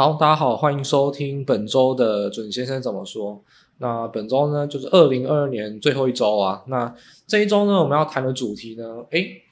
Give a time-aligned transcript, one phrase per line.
[0.00, 3.44] 好，大家好，欢迎收听本周的准先生怎么说。
[3.80, 6.62] 那本周呢，就是二零二二年最后一周啊。
[6.68, 6.94] 那
[7.26, 9.42] 这一周呢，我们要谈的主题呢，诶，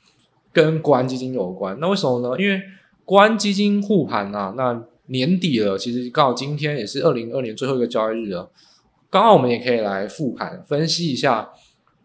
[0.51, 1.77] 跟国安基金有关。
[1.79, 2.43] 那为什么呢？
[2.43, 2.63] 因为
[3.05, 8.51] 国安基金护盘啊，那年底了，其实刚好今天也是二零二二年最后一个交易日了。
[9.11, 11.51] 刚好我们也可以来复盘分析一下。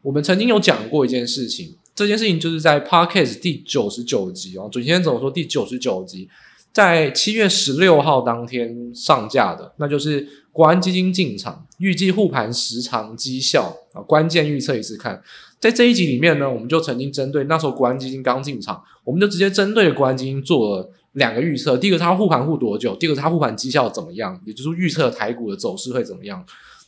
[0.01, 5.31] 我们曾经有讲过一件事情，这件事情就是在 Podcast 第九十九集哦，准先生怎么说？
[5.31, 6.27] 第九十九集。
[6.73, 15.21] 在七月十六号当天上架的，那就是国安基金进场，预计护盘时长绩效啊，关键预测一次看。
[15.59, 21.77] 在这一集里面呢，我们就曾经针对那时候国安基金刚进场，我们就直接针对国安基金做了两个预测。
[21.77, 26.43] 第一个，它护盘护多久；第二个，它护盘绩效怎么样，也就是预测台股的走势会怎么样。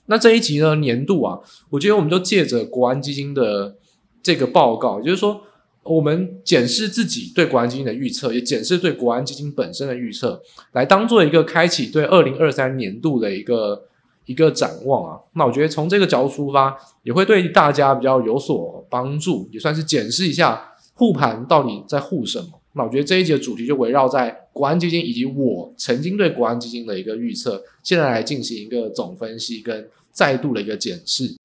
[0.08, 1.39] 那这一集呢，年度啊，
[1.70, 3.75] 我觉得我们就借着国安基金的
[4.23, 5.41] 这个报告，也就是说。
[5.85, 13.85] 我们检视自己对国安基金的预测，也检视对国安基金本身的预测，来当做一个开启对二零二三年度的一个
[14.25, 15.20] 一个展望啊。
[15.34, 22.47] 那我觉得从这个角度出发，也会对大家比较有所帮助，也算是检视一下护盘到底在护什么。
[22.73, 31.36] 那我觉得这一节的主题就围绕在国安基金以及我曾经对国安基金的一个预测，现在来进行一个总分析跟再度的一个检视。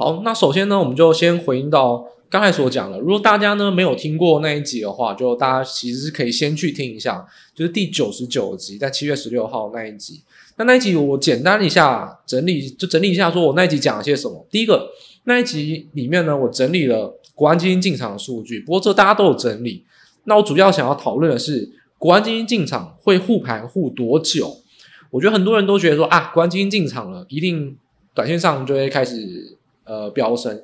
[0.00, 2.98] 好，那首先呢，我们就先回应到刚才所讲的。
[3.00, 7.22] 如果大家呢没有听过那一集的话，就大家其实是可以先去听一下，
[7.54, 10.22] 就是第九十九集，在七月十六号那一集。
[10.56, 14.46] 那那一集我简单一下整理，就整理一下，说我那一集讲了些什么。
[14.50, 14.88] 第一个，
[15.24, 19.84] 那一集里面呢，我整理了国安基金进场的数据，不过这大家都有整理。
[20.24, 24.62] 那我主要想要讨论的是，国安基金进场会护盘护多久？
[25.10, 27.76] 我觉得很多人都觉得说啊，国安基金进场了，一定
[28.14, 29.58] 短线上就会开始。
[29.90, 30.62] 呃，飙升，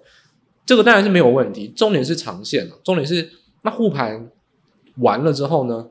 [0.64, 1.72] 这个当然是没有问题。
[1.74, 3.28] 重点是长线，重点是
[3.62, 4.30] 那护盘
[4.98, 5.88] 完了之后呢？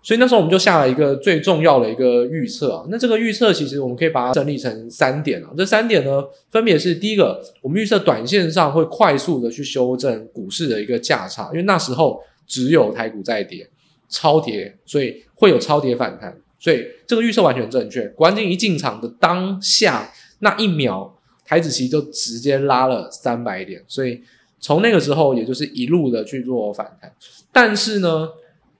[0.00, 2.86] 所以那时候我们就下了一个最重要的一个预测啊。
[2.88, 5.50] 那这个预测其实我们可以把它整理成三点啊。
[5.56, 6.22] 这三点呢，
[6.52, 13.68] 分别是第一个，我们预测短线上会快速的去修正股市的一个价差，因为那时候只有台股在跌，
[14.08, 16.36] 超跌，所以会有超跌反弹。
[16.60, 18.06] 所以这个预测完全正确。
[18.10, 21.18] 国安基金一进场的当下那一秒。
[21.52, 24.18] 台子期就直接拉了三百点，所以
[24.58, 27.12] 从那个时候，也就是一路的去做反弹。
[27.52, 28.26] 但是呢，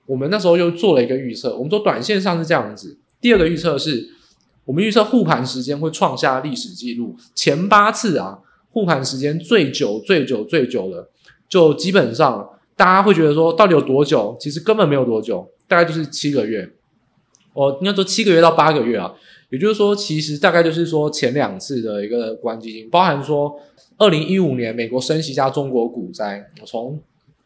[0.07, 2.97] 我们那时候又做了一个预测，我们说短线上是这样子。
[3.21, 4.09] 第二个预测是，
[4.65, 8.39] 我们预测护盘时间会创下历史记录，前八次啊，
[8.71, 11.11] 护盘时间最久、最久、最久的，
[11.51, 14.35] 就基本上大家会觉得说，到底有多久？
[14.41, 16.67] 其实根本没有多久，大概就是七个月。
[17.53, 19.13] 哦，应该说七个月到八个月啊。
[19.53, 23.55] 也就是说，其实大概就是说前两次的一个国安基金，包含说
[23.99, 26.99] 二零一五年美国升息加中国股灾，从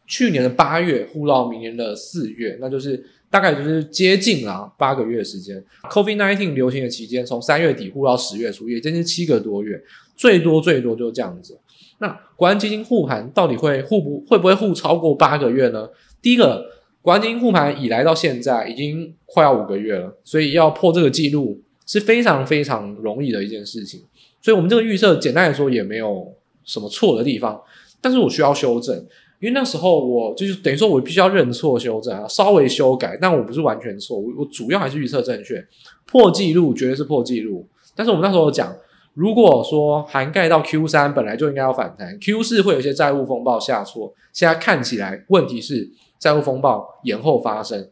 [0.07, 5.61] 去年的八月护到明年的四月，那就是大概就是接近了八个月的时间。
[5.91, 9.83] COVID-19 流行的期间，从三月底护到十月初，也将近七个多月，
[10.15, 11.59] 最多最多就这样子。
[11.99, 15.89] 那国安基金护盘到底会护不会不会护超过八个月呢？
[16.23, 16.67] 第一个，
[17.03, 21.61] 国安基金护盘以来到现在已经快要五个月了，所以要破这个记录。
[21.87, 24.03] 是非常非常容易的一件事情，
[24.43, 27.63] 所以我们这个预测简单来说也没有什么错的地方，
[28.01, 28.97] 但是我需要修正，
[29.39, 35.65] 因为那时候我就是等于说我必须要认错修正啊，稍微修改，但我不是完全错，我我主要还是预测正确，
[36.07, 38.77] 破纪录绝对是破纪录，但是我们那时候讲，
[39.15, 47.89] 如果说涵盖到 Q 三本来就应该要反弹，Q 四会有一些债务风暴下挫，现在看起来问题是债务风暴延后发生，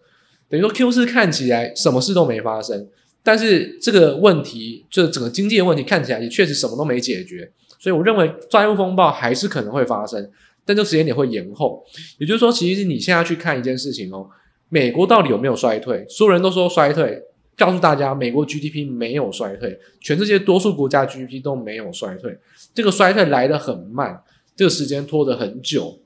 [0.49, 2.89] 等于说 Q 四看起来什么事都没发生。
[3.27, 10.31] 但是这个问题，就整个经济的问题看起来也确实什么都没解决，所以我认为债务风暴还是可能会发生，
[10.63, 11.83] 但这个时间点会延后。
[12.19, 14.29] 也就是说，其实你现在去看一件事情哦，
[14.69, 16.05] 美国到底有没有衰退？
[16.07, 17.19] 所有人都说衰退，
[17.57, 22.39] 告诉大家，美国 GDP 没有衰退，全世界多数国家 GDP 都没有衰退，
[22.75, 24.23] 这个衰退来得很慢，
[24.55, 25.99] 这个时间拖得很久，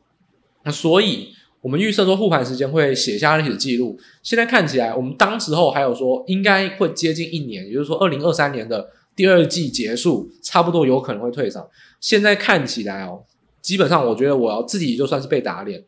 [0.62, 1.34] 那所以。
[1.60, 11.68] 我们预测说护盘时间会写下历史记录，现在看起来，我们当时候还有说应该会接近一年，也就是说二零二三年的第二季结束，差不多有可能会退场。
[12.00, 13.24] 现在看起来哦，
[13.60, 15.82] 基本上我觉得我要自己就算是被打脸。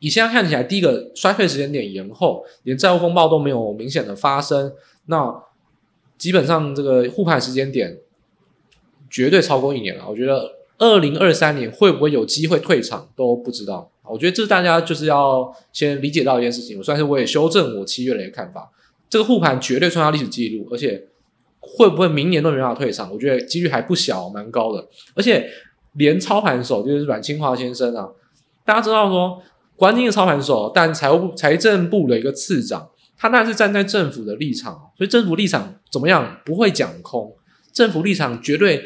[0.00, 4.72] 以现在看起来，第一个衰退时间点延后，连债务风暴都没有明显的发生，
[5.06, 5.32] 那
[6.18, 7.98] 基本上这个护盘时间点
[9.08, 10.04] 绝对超过一年了。
[10.08, 13.91] 我觉得二零二三年会不会有机会退场都不知道。
[14.10, 18.70] 我觉得这大家就是要先理解到一件事情，我算是我也修正我七月的一个看法，
[19.08, 21.08] 这个护盘绝对创下历史记录，而且
[21.60, 23.12] 会不会明年都没办法退场？
[23.12, 24.86] 我觉得几率还不小，蛮高的。
[25.14, 25.48] 而且
[25.94, 28.08] 连操盘手就是阮清华先生啊，
[28.64, 29.40] 大家知道说，
[29.76, 36.38] 国安基金的操盘手，但财务、财政部的一个次长，他那是站在政府的立场，所以政府立场怎么样？
[36.44, 37.36] 不会讲空，
[37.72, 38.82] 政府立场绝对。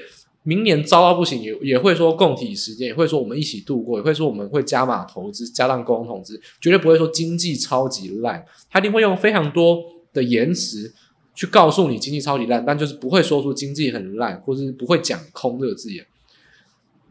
[0.48, 8.46] 明年糟到不行，也也会说共体时间，也会说我们一起度过，也会说我们会加码投资，加上公共投资，绝对不会说经济超级烂。
[8.70, 9.82] 他一定会用非常多
[10.12, 10.94] 的言辞
[11.34, 16.06] 去告诉你经济超级烂，但就是不会说出经济很烂，或是不会讲空这个字眼。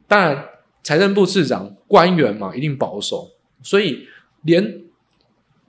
[0.08, 0.46] 当然，
[0.82, 4.08] 财政部次长官员嘛，一定保守，所以
[4.44, 4.82] 连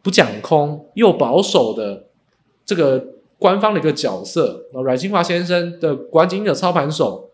[0.02, 2.06] 不讲空又保守的
[2.64, 3.04] 这个
[3.40, 7.24] 官方的一个角色，阮清华先生的国安基金的操盘手。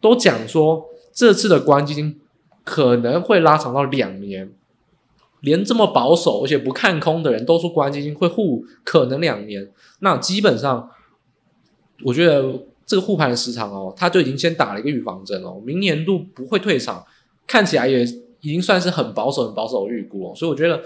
[0.00, 2.20] 都讲说这次的国安基金
[2.64, 4.52] 可能会拉长到两年，
[5.40, 10.90] 连这么保守而且不看空的人都说国安基金会护可能两年，那基本上
[12.04, 17.04] 我觉得这个护盘的时长哦，他就已经先打了一个预防针哦，明年度不会退场，
[17.46, 18.02] 看起来也
[18.40, 20.80] 已经算是很保守、很保守的预估哦，所以我觉得。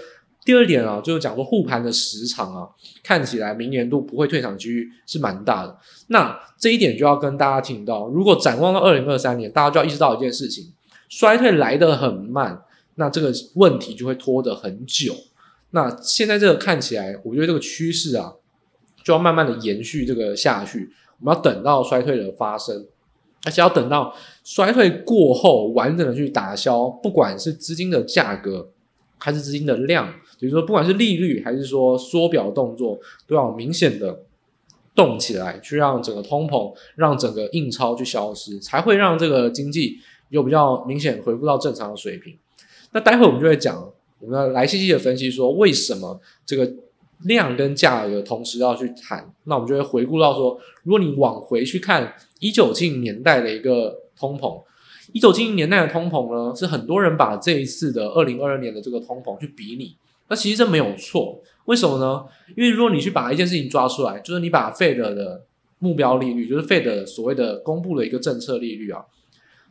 [0.45, 2.67] 第二点啊，就是讲说护盘的时长啊，
[3.01, 5.77] 看起来明年度不会退场几率是蛮大的。
[6.07, 10.73] 那这一点就要跟大家听到，如果展望到二零二三年，大家就要意识到一件事情：
[11.07, 12.61] 衰退来得很慢，
[12.95, 15.15] 那这个问题就会拖得很久。
[15.71, 18.33] 那现在这个看起来，我觉得这个趋势啊，
[19.01, 20.93] 就要慢慢的延续这个下去。
[21.19, 22.85] 我们要等到衰退的发生，
[23.45, 24.13] 而且要等到
[24.43, 28.69] 衰退过后，完整的去打消，不管是资金的价格
[29.17, 30.13] 还是资金的量。
[30.43, 34.23] 比如说，不管是利率还是说缩表动作，都要明显的
[34.93, 42.37] 动起来，去让整个通膨、让整个印钞去消失，才会让这个经济有比较明显恢复到正常的水平。
[42.91, 46.69] 那待会我们就会讲，我们要来细细的分析说，为什么这个
[47.23, 49.33] 量跟价格同时要去谈。
[49.45, 54.61] 那我们就会回顾到说，如果你往回去看一九七零年代的一个通膨。
[55.13, 59.95] 一九七零年代的通膨呢，是很多人把这一次的二零二二年的这个通膨去比拟。
[60.29, 62.25] 那其实这没有错，为什么呢？
[62.55, 65.45] 因为如果你去把一件事情抓出来，就是你把 Fed 的
[65.79, 69.03] 目标利率，就是 Fed 所谓的公布的一个政策利率啊，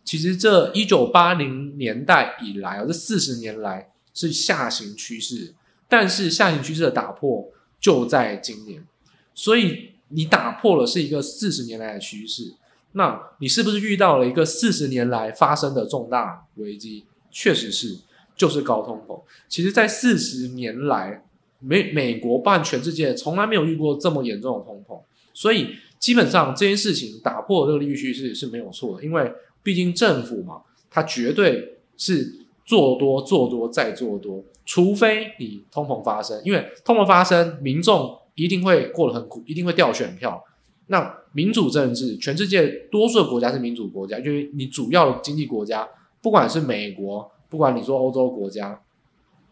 [0.05, 5.55] 其实这一九八零年代以来啊，这四十年来是下行趋势，
[5.89, 7.51] 但是下行趋势的打破
[7.81, 8.87] 就在今年，
[9.35, 12.53] 所以你打破了是一个四十年来的趋势，
[12.93, 17.07] 那你是不是遇到了一个四十年来发生的重大危机？
[17.31, 17.99] 确实是。
[18.35, 21.23] 就是高通膨，其实，在四十年来，
[21.61, 24.99] 美美国办全世界从来没有遇过这么严重的通膨，
[25.33, 25.69] 所以
[25.99, 29.33] 基本上这件事情打破这个利率趋势是没有错的，因为
[29.63, 40.43] 毕竟政府嘛，它绝对是做多做多再做多，除非你通膨发生，因为通膨发生，民众一定会过得很苦，一定会掉选票。
[40.89, 45.89] 那民主政治，全世界多数的国家是民主国家，就是你主要的经济国家，
[46.21, 47.31] 不管是美国。
[47.53, 48.81] 不管你说欧洲国家，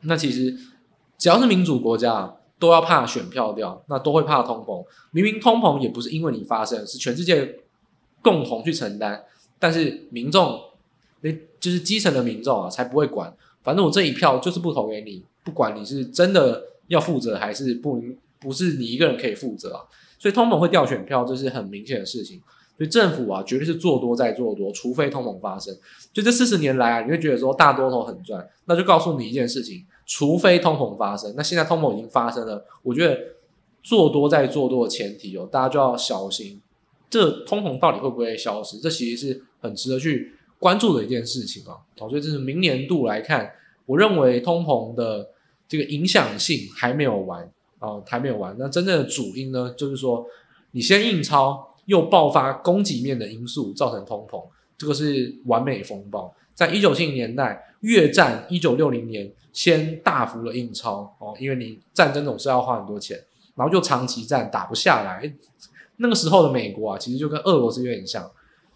[0.04, 0.56] 那其实
[1.18, 4.82] 只要是民主国家，都要怕选票掉，那都会怕通膨。
[5.10, 7.56] 明明通膨也不是因为你发生，是全世界
[8.22, 9.22] 共同去承担，
[9.58, 10.58] 但是民众，
[11.20, 11.30] 那
[11.60, 13.36] 就是基层的民众啊，才不会管。
[13.62, 18.02] 反正我这一票就是不投给你，不管你是真的要负责还是不，
[18.40, 19.84] 不是你一个人可以负责啊。
[20.18, 22.40] 所以通膨会掉选票，这是很明显的事情。
[22.80, 25.76] 所以政府啊，绝对是做多再做多，除非通膨发生。
[26.14, 31.34] 就这四十年来啊，你会觉得说大多头很赚，那就告诉你一件事情：除非通膨发生。
[31.36, 33.20] 那现在通膨已经发生了，我觉得
[33.82, 36.58] 做多再做多的前提哦，大家就要小心，
[37.10, 38.78] 这通膨到底会不会消失？
[38.78, 41.76] 这其实是很值得去关注的一件事情啊。
[41.98, 43.52] 好，所以这是明年度来看，
[43.84, 45.28] 我认为通膨的
[45.68, 47.44] 这个影响性还没有完
[47.78, 48.56] 啊，还没有完。
[48.58, 50.24] 那真正的主因呢，就是说
[50.70, 51.66] 你先印钞。
[51.90, 54.40] 又爆发供给面的因素造成通膨，
[54.78, 56.32] 这个是完美风暴。
[56.54, 63.18] 在一九七零年代，越战一九六零年先大幅的印钞哦，因为你战争总是要花很多钱，
[63.56, 65.34] 然后就长期战打不下来。
[65.96, 68.30] 那个时候的美国啊，其实就跟俄罗斯有点像，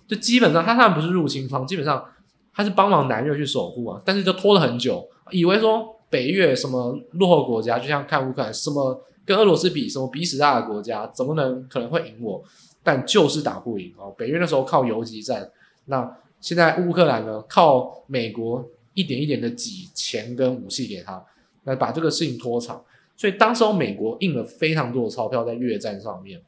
[0.08, 2.04] 就基本上他当然不是入侵方，基本上
[2.52, 12.42] 他是帮忙南越去守护啊，但是就拖了很久，以为说北越什么落后国家，就像看乌克兰什么跟俄罗斯比什么比死大的国家，怎么能可能会赢我？
[12.84, 14.14] 但就是打不赢哦。
[14.16, 15.50] 北约那时候靠游击战，
[15.86, 18.62] 那现在乌克兰呢，靠美国
[18.92, 21.24] 一点一点的挤钱跟武器给他，
[21.64, 22.84] 来把这个事情拖长。
[23.16, 26.40] 所以当时候美国印了非常多的钞票在越战上面，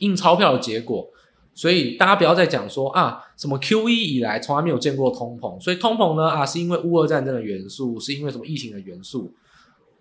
[0.00, 1.08] 印钞票的结果，
[1.54, 9.32] 所以大家不要再讲说啊，什么 QE 以来从来没有见过通膨，所以通膨呢啊是因为乌俄战争的元素，是因为什么疫情的元素，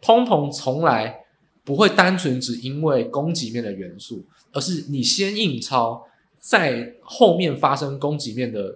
[0.01, 1.25] 通膨从来。
[1.69, 6.03] 不会单纯只因为供给面的元素，而是你先印钞，
[6.39, 8.73] 在后面发生供给面的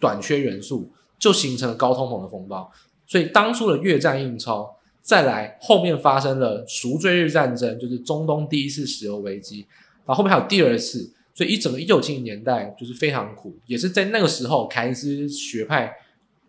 [0.00, 2.72] 短缺元素，就形成了高通膨的风暴。
[3.06, 9.66] 所以当初的越战印钞，再来后面发生了赎罪日战争，就是中东第一次石油危机，
[10.06, 11.12] 然后后面还有第二次。
[11.34, 15.92] 所以一整个一九七零年代就是非常苦，也是在那个时候凯恩斯学派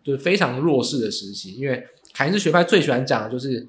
[0.02, 3.68] 就是非常弱势的时期，因为凯恩斯学派最喜欢讲的就是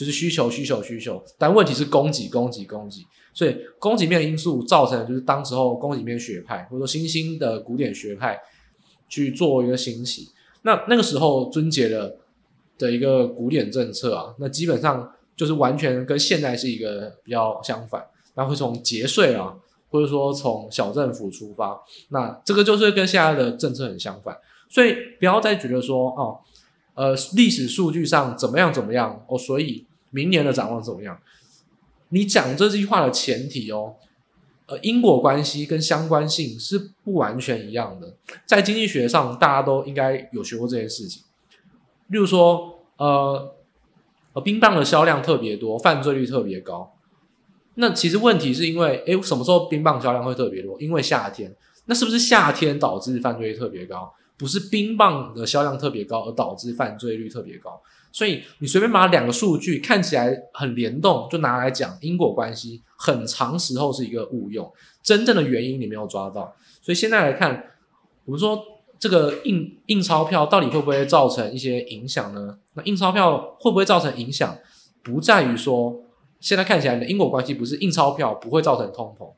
[0.00, 8.40] 就是需求需求需求，但问题是供给供给供给，所以供给面因素造成就是当时候供给面学派或者说新兴的古典学派
[9.10, 10.30] 去做一个兴起，
[10.62, 12.16] 那那个时候尊杰的
[12.78, 18.02] 的一个古典政策啊，那基本上就是完全跟现在是一个比较相反，
[18.34, 19.54] 然后会从节税啊。
[19.92, 21.76] 或者说从小政府出发，
[22.10, 24.38] 那这个就是跟现在的政策很相反，
[24.68, 26.38] 所以不要再觉得说哦，
[26.94, 31.20] 呃，历史数据上怎么样怎么样哦，所以明年的展望怎么样？
[32.10, 33.94] 你讲这句话的前提哦，
[34.66, 41.22] 呃，因果关系跟相关性是不完全一样的，在经济学上大家都应该有学过这件事情，
[42.08, 43.54] 例如说呃，
[44.32, 46.92] 呃，冰棒的销量特别多，犯罪率特别高。
[47.74, 50.78] 那其实问题是因为，诶，什么时候冰棒销量会特别多？
[50.80, 51.54] 因为夏天。
[51.86, 54.12] 那是不是夏天导致犯罪率特别高？
[54.36, 57.80] 不是冰棒的销量特别高而导致犯罪率特别高。
[58.12, 64.70] 所以你随便把两个数据看起来很联动，就拿来讲因果关系，很长时候是一个误用，
[65.02, 66.54] 真正的原因你没有抓到。
[66.82, 67.70] 所以现在来看，
[68.24, 68.62] 我们说
[68.98, 72.58] 这个印印钞票到底会不会造成一些影响呢？
[72.74, 74.56] 那印钞票会不会造成影响？
[75.02, 76.02] 不在于说。
[76.40, 79.30] 现在看起来的因果关系不是印钞票不会造成通膨，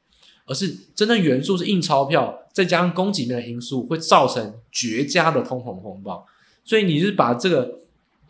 [0.47, 6.25] 而是真正元素是印钞票，再加上供给面的因素会造成绝佳的通膨风暴。
[6.62, 7.81] 所以你是把这个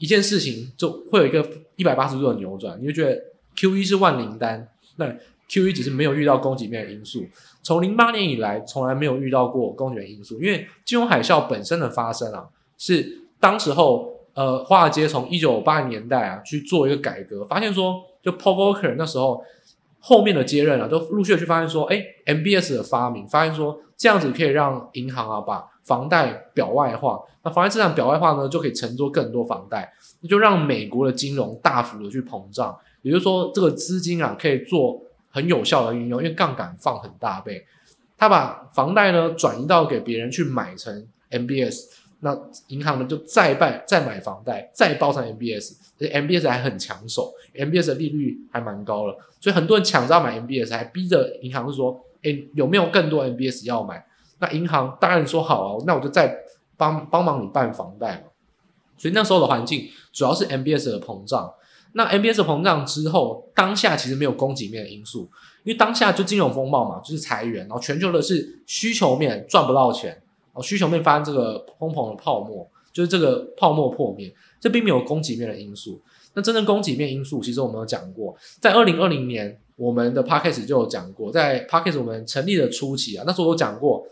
[0.03, 3.17] 一件事情就会有一个一百八十度的扭转，你就觉得
[3.55, 4.67] Q 一是万灵丹，
[4.97, 5.07] 那
[5.49, 7.25] Q 一只是没有遇到供给面的因素。
[7.63, 18.03] 从零八年以来，从来没有遇到过供给面因素，因为金融海啸本身的发生啊，是当时候呃华尔街从一九八零年代啊去做一个改革，发现说。
[18.23, 19.43] 就 Paul Volcker 那时候
[19.99, 37.67] 后面的接任啊，都陆续的去发现说，哎，MBS 的发明，发现说这样子可以让银行啊把房贷表外化，那房贷资产表外化呢，就可以承做更多房贷，那就让美国的金融大幅的去膨胀，也就是说这个资金啊可以做很有效的运用，因为杠杆放很大倍，
[38.17, 42.01] 他把房贷呢转移到给别人去买成 MBS。
[42.25, 54.07] 那银行呢，就再办再买房贷，再包成 MBS，而且 MBS 还很抢手，MBS 的利率还蛮高了，所以很多人抢着要买 MBS，还逼着银行说，诶，有没有更多 MBS 要买？
[54.43, 56.37] 那银行当然说好啊，那我就再
[56.77, 58.31] 帮帮忙你办房贷嘛。
[58.99, 61.51] 所以那时候的环境主要是 MBS 的膨胀。
[61.95, 65.31] 那 MBS 膨胀之后，当下其实没有供给面的因素，
[65.63, 70.21] 因为当下就金融风暴嘛，就是裁员，然后全球的是需求面赚不到钱。
[70.55, 76.01] 哦，需求面发生这个通膨的泡沫，就是这个泡沫破灭，这并没有供给面的因素。
[76.35, 84.07] 那真正供给面因素，其实我们有讲过，在二零二零年，我们的 Podcast 就有讲过，在 Podcast 我们成立的初期啊，那时候我讲过，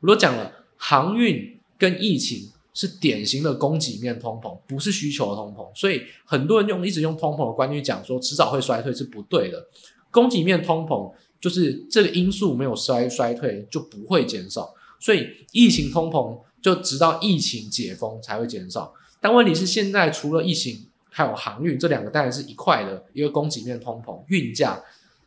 [0.00, 5.68] 我都讲了，航运跟疫情是典型的供给面通膨，不是需求的通膨。
[5.74, 9.66] 所以很多人用一直用通膨的观念讲说，迟早会衰退是不对的。
[10.10, 14.74] 供给面通膨就是这个因素没有衰衰退，就不会减少。
[15.00, 24.82] 所以疫情通膨就直到疫情解封才会减少，但问题是现在除了疫情，还有航运这两个当然是一块的一个供给面通膨，运价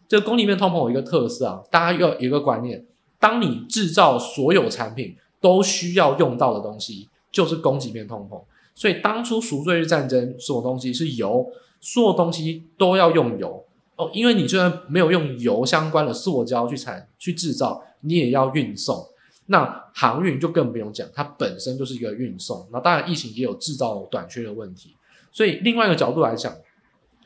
[0.09, 2.85] 这个供给面通膨有一个特色啊，大家要有一个观念，
[3.21, 8.41] 当你制造所有产品都需要用到的东西，就是供给面通膨。
[8.73, 11.47] 所以当初赎罪日战争所有东西是油，
[11.79, 13.63] 所有东西都要用油
[13.95, 19.07] 哦，因为你就算没有用油相关的塑胶去产去制造，你也要运送。
[19.47, 22.67] 那航运就更不用讲，它本身就是一个运送。
[22.71, 24.95] 那当然，疫情也有制造短缺的问题。
[25.31, 26.55] 所以另外一个角度来讲，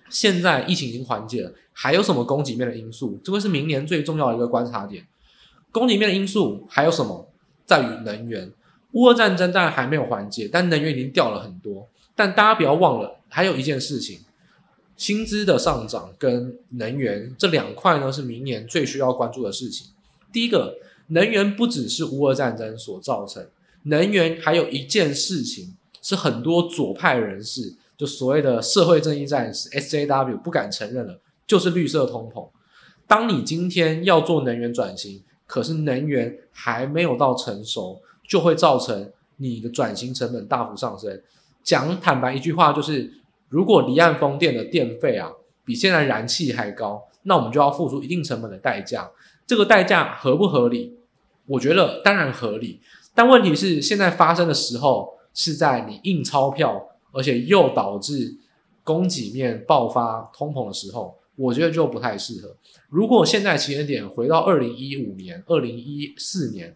[0.10, 3.20] 现在疫情已经缓解了，还有什么供给面的因素？
[3.24, 5.06] 这个是明年最重要的一个观察点。
[5.80, 7.30] 供给面的因素还有什么？
[7.66, 8.52] 在于能源。
[8.94, 11.88] 乌俄战争当然还没有缓解，但能源已经掉了很多。
[12.16, 14.20] 但大家不要忘了，还有一件事情，
[14.96, 19.88] 薪资的上涨跟能源这两块呢，是明年最需要关注的事情。
[20.32, 20.78] 第一个。
[21.10, 23.48] 能源不只是乌俄战争所造成，
[23.84, 32.50] 能源还有一件事情是很多左派人士，就所谓的社会正义战士 SJW 不敢承认了，就是绿色通膨。
[33.06, 41.22] 当你今天要做能源转型，可是能源还没有到成熟，就会造成你的转型成本大幅上升。
[41.64, 43.12] 讲坦白一句话，就是
[43.50, 45.32] 如果离岸风电的电费啊
[45.64, 49.10] 比现在燃气还高，那我们就要付出一定成本的代价。
[49.48, 50.98] 这个代价合不合理？
[51.48, 52.82] 我觉得当然合理，
[53.14, 58.36] 但问题是现在发生的时候是在你印钞票，而且又导致
[58.84, 62.56] 供给面爆发通膨的时候，我觉得就不太适合。
[62.90, 66.76] 如果现在起点点回到二零一五年、二零一四年，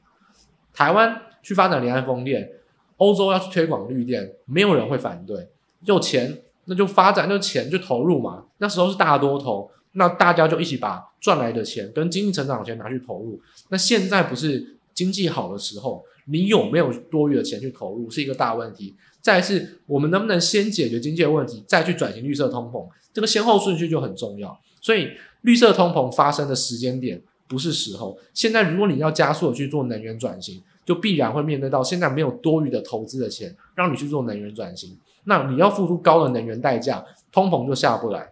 [0.74, 2.52] 台湾去发展离岸风电，
[2.98, 5.48] 欧洲要去推广绿电，没有人会反对。
[5.86, 8.46] 有钱那就发展，那钱就投入嘛。
[8.58, 9.72] 那时候是大多头。
[9.94, 13.42] 那大家就一起把赚来的钱跟经济成长的钱拿去投入。
[13.70, 18.96] 那现在不是经济好的时候，你有没有多余的钱去投入是一个大问题。
[19.22, 22.88] 再是，我们能不能先解决经济的问题，再去转型绿色通膨？
[23.14, 24.60] 这个先后顺序就很重要。
[24.82, 25.10] 所以，
[25.42, 28.18] 绿色通膨发生的时间点不是时候。
[28.34, 34.98] 现在，如果你要加速的去做能源转型，就必然会面对到现在没有多余的投资的钱让你去做能源转型。
[35.26, 38.30] 那你要付出高的能源代价，通膨就下不来。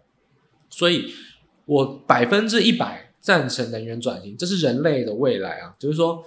[0.70, 1.14] 所以。
[1.68, 5.76] 我百分之一百赞成能源转型，这是人类的未来啊！
[5.78, 6.24] 就是说，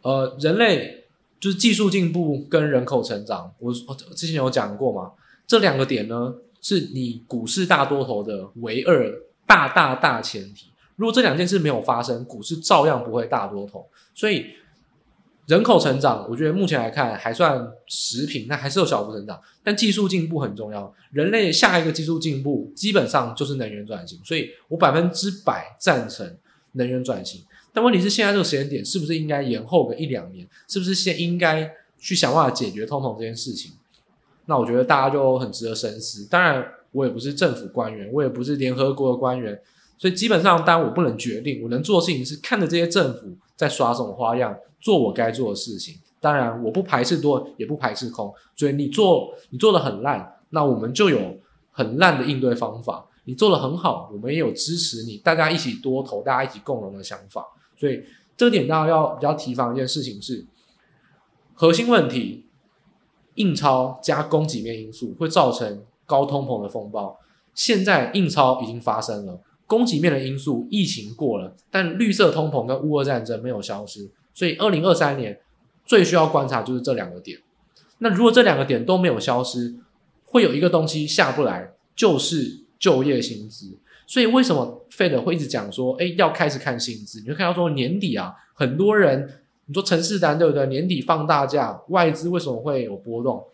[0.00, 1.04] 呃，人类
[1.38, 5.12] 就是技术进步跟人口成长，我我之前有讲过嘛，
[5.46, 9.12] 这两个点呢，是你股市大多头的唯二
[9.46, 10.70] 大大大前提。
[10.96, 13.88] 如果这两件事没有发生，股市照样不会大多头。
[14.14, 14.46] 所以。
[15.46, 19.40] 人口成长，我觉得目前来看还算持平，那还是有小幅成长。
[19.62, 26.36] 但技术进步很重要，人类下一个技术进步基本上就是能源转型，所以我百分之百赞成
[26.72, 27.44] 能源转型。
[27.76, 30.48] 但问题是，现在这个时间点是不是应该延后个一两年？
[30.66, 33.72] 是不是先应该去想办法解决通膨这件事情？
[34.46, 36.26] 那我觉得大家就很值得深思。
[36.30, 39.60] 当然，我也不是政府官员，我也不是联合国的官员，
[39.98, 41.62] 所以基本上，当然我不能决定。
[41.64, 44.56] 我能做的事情是看着这些政府在耍什么花样。
[44.80, 48.32] 做我该做的事情，当然我不排斥多，也不排斥空。
[48.54, 51.36] 所以你做你做的很烂，那我们就有
[51.72, 53.04] 很烂的应对方法。
[53.24, 57.44] 你做的很好，我们也有支持你，大家一起多投，大家一起共荣的想法。
[57.76, 58.02] 所以
[58.36, 60.44] 这个点大家要比较提防一件事情是，
[61.54, 62.46] 核心问题，
[63.34, 67.18] 印钞加供给面因素会造成高通膨的风暴。
[67.54, 74.10] 现在印钞已经发生了，供给面的因素疫情过了，但绿色通膨跟乌俄战争没有消失。
[74.34, 75.40] 所以，二零二三年
[75.86, 77.40] 最需要观察就是这两个点。
[77.98, 79.74] 那如果这两个点都没有消失，
[80.26, 83.78] 会有一个东西下不来，就是就业薪资。
[84.06, 87.20] 所以，为什么 Fed 会一直讲说，哎，要开始看薪资？
[87.22, 89.28] 你会看到说年底啊，很多人，
[89.66, 90.66] 你说陈世丹对不对？
[90.68, 93.44] 年底放大假，外资为什么会有波动？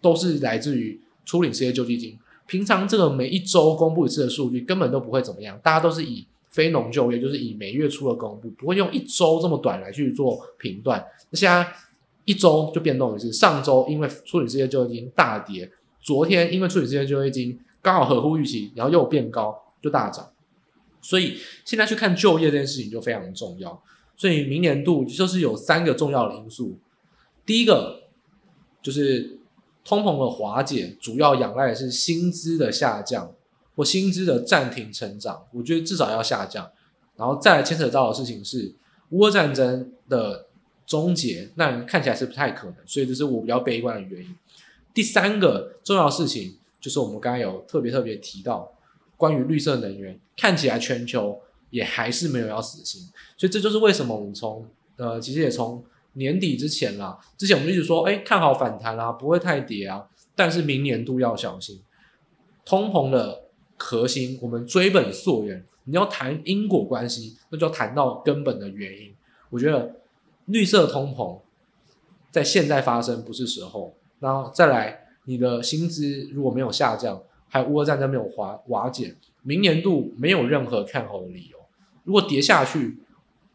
[0.00, 2.18] 都是来自于初领失业救济金。
[2.46, 6.26] 平常这个每一周公布一次的数据，根本都不会怎么样，大家都是以。
[6.50, 10.98] 非农就业就是以每月初的公布，不会用一周这么短来去做评断。
[11.28, 11.64] 那现在
[12.24, 20.32] 一周就变动一次，上周因为初领失业救济金大跌，昨天因为初领失业救济金刚好合乎预期，然后又变高就大涨。
[21.00, 23.82] 所以现在去看就业这件事情就非常重要。
[24.16, 26.78] 所以明年度就是有三个重要的因素，
[27.46, 28.04] 第一个
[28.82, 29.38] 就是
[29.84, 33.32] 通膨的缓解，主要仰赖的是薪资的下降。
[33.76, 36.68] 或薪资的暂停成长，我觉得至少要下降，
[37.14, 38.74] 然后再来牵扯到的事情是
[39.10, 40.46] 乌俄战争的
[40.84, 44.36] 终结，那看起来是不太可能，所以这是我比较悲观的原因。
[44.92, 48.68] 第三个重要事情就是我们刚才有特别特别提到
[49.18, 53.02] 关于绿色能源，看起来全球也还是没有要死心，
[53.36, 61.82] 所以这就是为什么我们从呃其实也从年底之前啦，之前我们一直说哎看好反弹啦，不会太跌啊，但是明年度要小心
[62.64, 63.44] 通膨的。
[63.80, 69.14] 核心，我们追本溯源，你要谈因果关系，那就要谈到根本的原因。
[69.50, 69.94] 我觉得
[70.46, 71.38] 绿色通膨
[72.32, 73.94] 在现在发生不是时候。
[74.18, 81.58] 然后再来，你的薪资如果没有下降，还有乌俄战争没有瓦瓦解，明年度没有任何看好的理由。
[82.04, 82.98] 如果跌下去，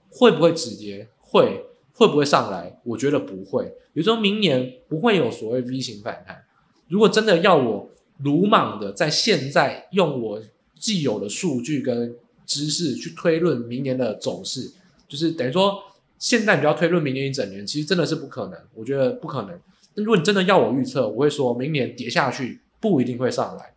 [0.10, 1.08] 会不会止跌？
[1.20, 2.80] 会，会不会上来？
[2.84, 3.66] 我觉得不会。
[3.94, 6.44] 比如说明年不会有所谓 V 型反弹。
[6.88, 7.90] 如果真的要我。
[8.20, 10.42] 鲁莽的在现在用我
[10.76, 14.72] 既有的数据跟知识去推论明年的走势，
[15.10, 15.80] 就是等于说
[16.20, 19.60] 现在你就要推论明年一整年，其实真的是不可能，我觉得不可能。
[19.96, 23.73] 那如果你真的要我预测，我会说明年跌下去不一定会上来，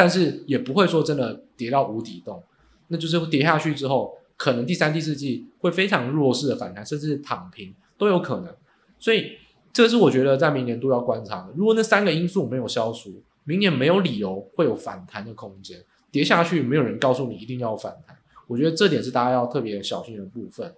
[0.00, 2.42] 但是也不会说真的跌到无底洞，
[2.88, 8.50] 那就是跌下去之后，可能第三、第四季会非常弱势的反弹，甚至躺平都有可能。
[8.98, 9.32] 所以
[9.74, 11.52] 这是我觉得在明年度要观察的。
[11.54, 20.74] 如果那三个因素没有消除，明年没有理由会有反弹的空间，跌下去没有人告诉你一定要反弹，我觉得这点是大家要特别小心的部分。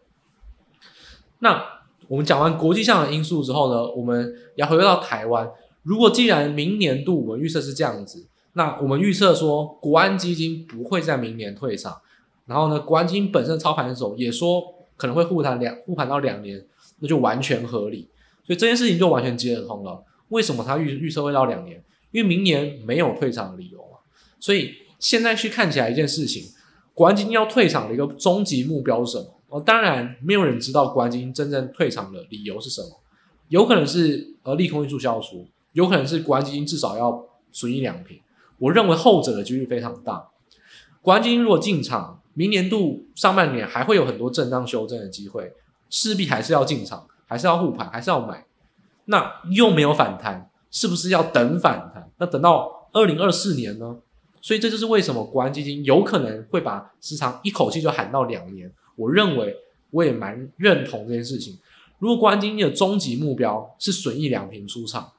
[1.38, 1.64] 那
[2.08, 5.48] 我们讲完国际上的因素之后呢，我们要回到台湾。
[5.84, 12.00] 如果既然明年度我们预测是这样子，那我们预测说，国安基金不会在明年退场，
[12.46, 14.62] 然后呢，国安基金本身操盘手也说
[14.96, 16.62] 可能会护盘两护盘到两年，
[16.98, 18.08] 那就完全合理。
[18.44, 20.04] 所以这件事情就完全接得通了。
[20.28, 21.82] 为什么他预预测会到两年？
[22.10, 23.98] 因为明年没有退场的理由嘛。
[24.38, 26.44] 所以现在去看起来一件事情，
[26.92, 29.34] 国安基金要退场的一个终极目标是什么？
[29.48, 32.88] 哦，当然没有人知道国安基金真正退场的理由是什么。
[33.48, 38.18] 有可能是呃利空因素消除，有可能是国安基金至少要损益两平。
[38.62, 40.28] 我认为后者的几率非常大。
[41.00, 45.52] 国安基金如果进场，明年度上半年还会有很多震荡修正的机会，
[45.90, 48.46] 势必还是要进场，还是要护盘，还是要买。
[49.06, 52.08] 那又没有反弹，是不是要等反弹？
[52.18, 53.96] 那等到二零二四年呢？
[54.40, 58.72] 所以这就是为什么国安基金有可能会把时长一口气就喊到两年。
[58.94, 59.56] 我认为
[59.90, 61.58] 我也蛮认同这件事情。
[61.98, 65.10] 如果国安基金的终极目标是损益两平出场，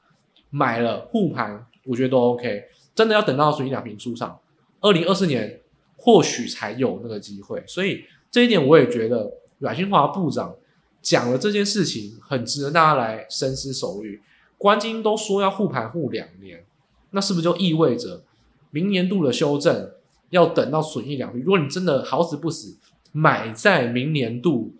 [0.48, 2.64] 买了护盘，我觉得都 OK。
[2.94, 4.38] 真的要等到损益两平出场，
[4.80, 5.60] 二零二四年
[5.96, 7.62] 或许才有那个机会。
[7.66, 10.54] 所以这一点我也觉得阮新华部长
[11.02, 14.22] 讲了这件事情，很值得大家来深思熟虑。
[14.56, 16.64] 国安基金都说要护盘护两年，
[17.10, 18.22] 那是不是就意味着
[18.70, 19.90] 明年度的修正
[20.30, 21.42] 要等到损益两平？
[21.42, 22.76] 如果你真的好死不死
[23.12, 24.74] 买在明年度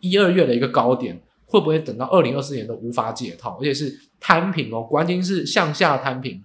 [0.00, 3.56] 一二月的一个高点，会不会等到二零二四年都无法解套？
[3.60, 6.44] 而且是摊平哦，国安基金是向下摊平。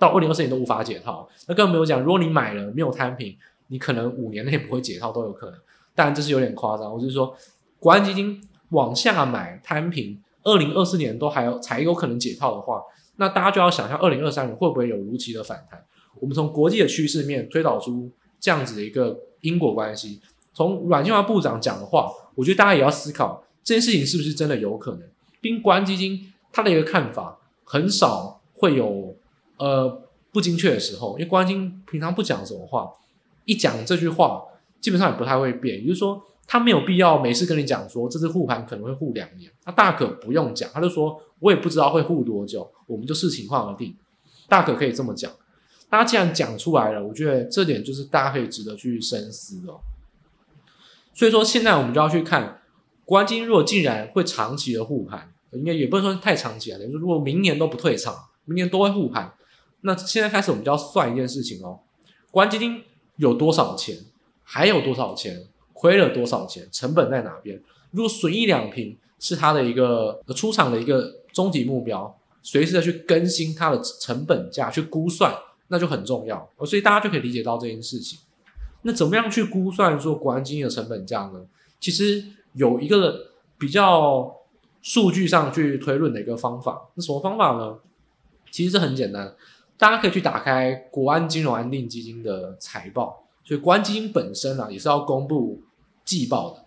[0.00, 3.36] 到二零二四年都无法解套，那更没有讲，如果你买了没有摊平，
[3.68, 5.60] 你可能五年内不会解套都有可能。
[5.94, 7.36] 当然这是有点夸张，我就是说，
[7.78, 12.82] 国安基金往下买摊平，二零二四年都还有才有可能解套的话，
[13.16, 15.84] 那大家就要想象二零二三年会不会有如期的反弹？
[16.18, 18.10] 我们从国际的趋势面推导出
[18.40, 20.18] 这样子的一个因果关系。
[20.54, 25.02] 从阮庆华部长讲的话，我觉得大家也要思考这件事情是不是真的有可能。
[25.42, 29.09] 并国安基金他的一个看法很少会有。
[29.60, 32.90] 呃，不精确的时候，因为国安基金平常不讲什么话，
[33.44, 34.42] 一讲这句话，
[34.80, 35.76] 基本上也不太会变。
[35.78, 43.94] 也就是说，他没有必要没事跟你讲说这次护盘可能会护两年，他大可不用讲，他就说我也不知道会护多久，我们就视情况而定，
[44.48, 45.30] 大可可以这么讲。
[45.90, 49.80] 大家既然讲出来了，我觉得这点就是大家可以值得去深思哦。
[51.12, 52.62] 所以说，现在我们就要去看
[53.04, 58.14] 关金，若竟然会长期的护盘，应该也不能说太长期啊，等于说如果明年都不退场，
[58.46, 59.30] 明年都会护盘。
[59.82, 61.80] 那现在开始，我们就要算一件事情哦。
[62.30, 62.82] 国安基金
[63.16, 63.96] 有多少钱？
[64.42, 65.46] 还有多少钱？
[65.72, 66.68] 亏了多少钱？
[66.70, 67.60] 成本在哪边？
[67.90, 75.34] 如果损益两瓶是它的一个出厂的一个终极目标，随时的去更新它的成本价去估算，
[75.68, 76.48] 那就很重要。
[76.66, 78.18] 所以大家就可以理解到这件事情。
[78.82, 81.40] 那怎么样去估算说国安基金的成本价呢？
[81.78, 84.36] 其实有一个比较
[84.82, 86.88] 数据上去推论的一个方法。
[86.94, 87.78] 那什么方法呢？
[88.50, 89.34] 其实这很简单。
[89.80, 95.62] 大家可以去打开国安金融安定基金的财报，所以国安基金本身啊也是要公布
[96.04, 96.66] 季报的。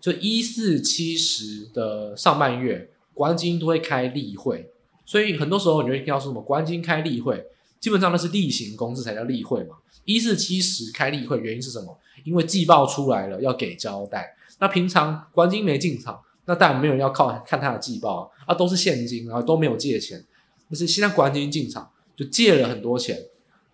[0.00, 4.70] 就一四七十的上半月，国安基金都会开例会，
[5.04, 7.44] 所以很多时候你会听到说什么国安基金开例会，
[7.78, 9.76] 基本上那是例行公事才叫例会嘛。
[10.06, 11.98] 一四七十开例会原因是什么？
[12.24, 14.34] 因为季报出来了要给交代。
[14.58, 20.24] 那平常国安基金没进场，那当然没有人要靠看他的季报啊，啊都是现金，然后都没有借钱。
[20.70, 21.90] 但是现在国安基金进场。
[22.18, 23.16] 就借了很多钱，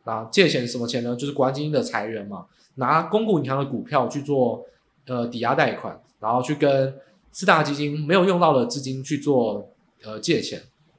[0.05, 1.17] 啊，借钱什么钱呢？
[1.17, 4.67] 就是国安基金的裁员嘛，拿公股银行的股票去做
[5.07, 6.95] 呃抵押贷款，然后去跟
[7.33, 9.71] 四大基金没有用到的资金去做
[10.05, 10.59] 呃借钱，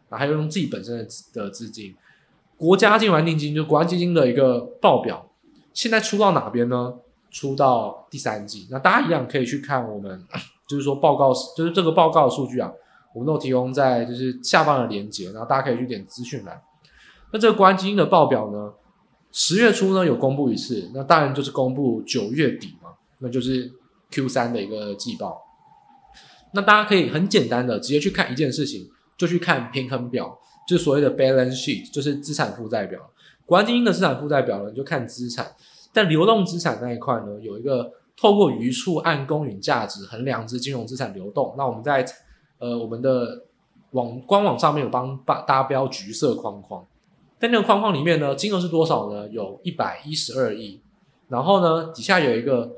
[0.09, 1.95] 然后还有用自己本身的的资金。
[2.57, 5.29] 国家金融安定金就国安基金的一个报表，
[5.71, 6.95] 现在出到哪边呢？
[7.29, 10.25] 出到第三季，那大家一样可以去看我们，
[10.69, 12.71] 就是说报告，就是这个报告的数据啊，
[13.13, 16.61] 我们都提供在就是下方的链接，然后大家可以去点资讯栏。
[17.31, 18.73] 那这个国安基金的报表呢，
[19.31, 23.71] 十月初呢有公布一次，那当然就是公布九月底嘛，那就是
[24.11, 25.41] Q 三的一个季报。
[26.53, 32.99] 那大家可以很简单的直接去看一件事情，就去看平衡表，就所谓的 balance sheet，就是资产负债表。
[33.45, 35.53] 国安基金的资产负债表呢，就看资产，
[35.91, 41.53] 但流动资产那一块呢，有一个透过余处按公允价值衡量之金融资产流动。
[41.57, 42.05] 那我们在
[42.59, 43.43] 呃我们的
[43.91, 46.85] 网官网上面有帮大大家标橘色框框。
[47.45, 49.27] 在那个框框里面呢，金额是多少呢？
[49.29, 50.79] 有一百一十二亿。
[51.27, 52.75] 然后呢，底下有一个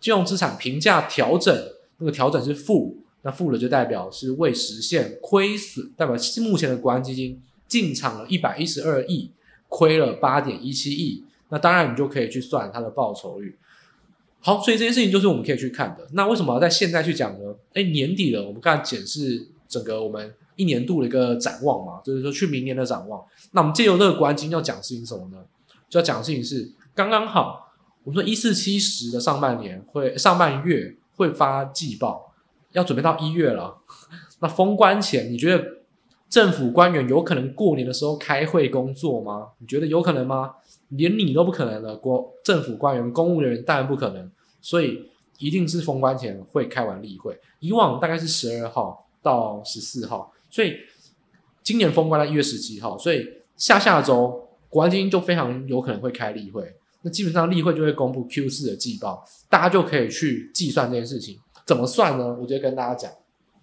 [0.00, 1.56] 金融资产评价调整，
[1.98, 9.30] 那个调整是负，那负的就代表是未实现亏损，代表目前的国安基金进场了一百一十二亿，
[9.68, 11.24] 亏了八点一七亿。
[11.48, 13.58] 那当然，你就可以去算它的报酬率。
[14.40, 16.06] 好，所以这件事情就是我们可以去看的。
[16.12, 17.54] 那为什么要在现在去讲呢？
[17.72, 23.24] 哎，年底了，我们刚才检视整个我们一年度的一个展望嘛，就是说去明年的展望。
[23.52, 25.38] 那我们借由这个国安基金要讲事情什么呢？
[25.88, 32.32] 就要讲事情是刚刚好，我们说一四七十的上半年会上半月会发季报，
[32.72, 33.76] 要准备到一月了。
[34.40, 35.64] 那封关前，你觉得
[36.28, 39.48] 政府官员有可能过年的时候开会工作吗？
[39.58, 40.52] 你觉得有可能吗？
[40.88, 47.38] 连你都不可能了，国政府官员、公务人员当然不可能，所以一定是封关前会开完例会。
[47.60, 50.32] 以往大概是十二号到十四号。
[50.54, 50.76] 所以
[51.64, 56.72] 今年封关在一月十七号，所以下下周国安基金就非常有可能会开例会。
[57.02, 62.36] 那基本上例会就会公布 Q 四的季报，大家就可以去计算这件事情怎么算呢？
[62.40, 63.10] 我直接跟大家讲，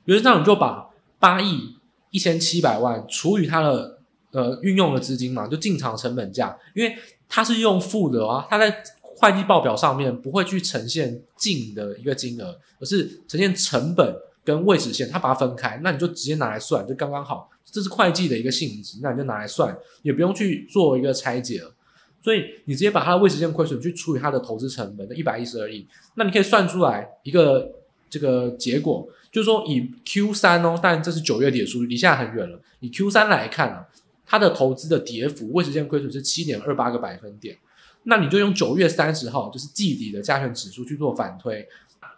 [0.03, 1.75] 原则上你就把八亿
[2.09, 3.99] 一千七百万除以它的
[4.31, 6.93] 呃运用的资金嘛，就进场成本价，因为
[7.29, 14.13] 它是用负的啊，它在会计报表上面不会去呈现净的一个金额，而是呈现成本。
[14.51, 17.49] 跟未实现，它把它分开，那你就直接拿来算，就刚刚好。
[17.63, 21.73] 这是会计的一个性质，那你就拿来算，也不用去做一个拆解了。
[22.21, 27.71] 所以你直接把它的未实现亏损去除以它的投资成本的一百一十二亿，那你可以算出来一个
[28.09, 32.59] 这个结果，就是说以 Q 三哦，但这是九月底的数据，离现在很远了。
[32.81, 33.87] 以 Q 三来看啊，
[34.25, 37.57] 它的投资的跌幅未实现亏损是七点二八个百分点，
[38.03, 41.65] 那你就用九月三十号就是季底的加权指数去做反推，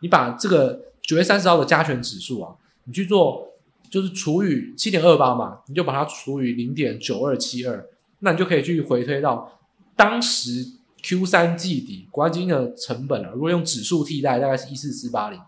[0.02, 0.82] 你把这个。
[1.04, 3.48] 九月三十号的加权指数啊，你去做
[3.90, 7.86] 就是除以七点二八嘛，你就把它除以零点九二七二，
[8.20, 9.60] 那你就可以去回推到
[9.96, 10.66] 当时
[11.04, 13.32] Q 三季底国安基金的成本啊。
[13.34, 15.40] 如果用指数替代，大概是一四四八零。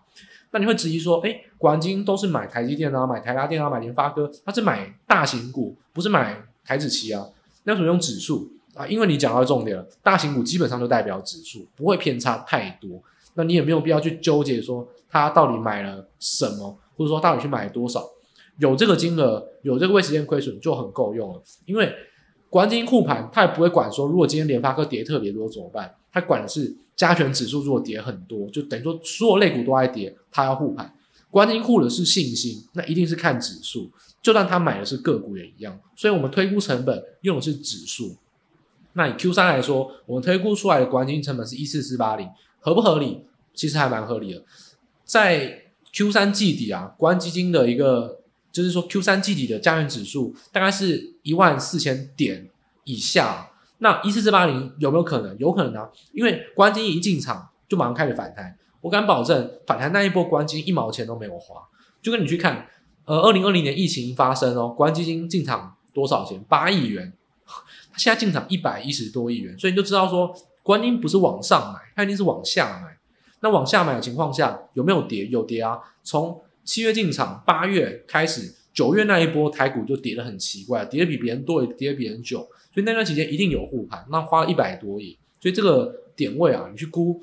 [0.52, 7.26] 那你会质疑说，哎，国安基金都是买台积电啊，买台达电啊，买联发科，它是买大型股，不是买台指期啊？
[7.64, 8.86] 那为什么用指数啊？
[8.86, 13.02] 因为你讲到重点了，大型股基本上就代表指数，不会偏差太多。
[13.34, 18.04] 那你也没有必要去纠结说他到底买了什么，或者说到底去买了多少，
[18.58, 21.42] 有这个金额，有这个未实现亏损就很够用了。
[21.64, 21.92] 因为
[22.48, 30.94] 国金护盘，他也不会管说如果今天联发科跌特别多怎么办，他管的是加权指数如果跌很多，就等于说所有类股都在跌，他要护盘。
[31.30, 33.90] 国安基金护的是信心，那一定是看指数，
[34.22, 35.78] 就算他买的是个股也一样。
[35.94, 38.16] 所以我们推估成本用的是指数。
[38.94, 42.26] 那以 Q 三来说，我们推估出来的国安基金成本是一四四八零。
[42.60, 43.26] 合不合理？
[43.52, 44.42] 其实还蛮合理的。
[45.06, 48.20] 在 Q 三季底啊，国安基金的一个
[48.52, 52.50] 就是说 Q 三季底的加权指数大概是一万四千点
[52.84, 53.52] 以下。
[53.78, 55.38] 那一四四八零有没有可能？
[55.38, 58.58] 有可能啊，因为国安基金一进场就马上开始反弹。
[58.80, 61.62] 我敢保证，反弹那一波国安基金一毛钱都没有花。
[62.02, 62.66] 就跟你去看，
[63.04, 66.44] 呃，二零二零年疫情发生哦，国安基金进场多少钱？
[66.48, 67.12] 八亿元。
[67.92, 70.36] 他现在进场一百一十多亿元，所以你就知道说。
[70.66, 72.95] 观音不是往上买，它一定是往下买。
[73.46, 75.24] 那往下买的情况下，有没有跌？
[75.26, 75.78] 有跌啊！
[76.02, 82.38] 从七月进场，八月开始，九月那一波台股就跌得很奇怪，跌得比别人多，跌得比别人久。
[82.74, 85.16] 所以那段期间一定有护盘，那花了一百多亿。
[85.38, 87.22] 所以这个点位啊，你去估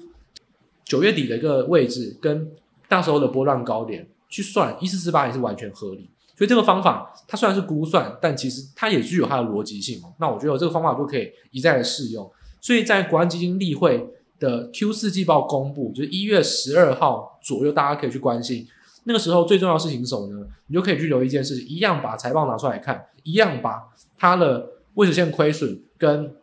[0.85, 2.49] 九月底的一个位置，跟
[2.87, 6.09] 那时候的波浪高点去算，一四四八也是完全合理。
[6.37, 10.01] 所以这个方法它虽然是估算，但其实它也具有它的逻辑性。
[10.21, 12.31] 那我觉得这个方法就可以一再的适用。
[12.61, 14.07] 所以在国安基金例会
[14.39, 18.67] 的 Q 四季报公布，就是一月十二号左右，大家可以去关心。
[19.05, 20.47] 那个时候最重要的事情是什么呢？
[20.67, 23.83] 你就可以去留意一件事情，一样把财报拿出来看，一样把
[24.17, 26.33] 它的未实现亏损跟